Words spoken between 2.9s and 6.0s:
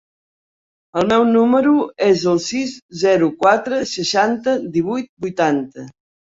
zero, quatre, seixanta, divuit, vuitanta.